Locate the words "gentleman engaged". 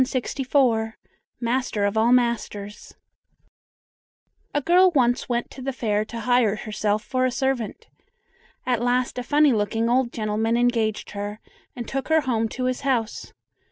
10.11-11.11